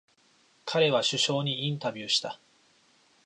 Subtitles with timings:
[0.65, 2.39] 彼は首相にインタビューした。